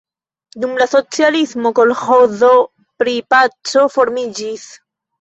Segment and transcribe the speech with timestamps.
[0.63, 2.51] Dum la socialismo kolĥozo
[3.05, 4.71] pri Paco formiĝis.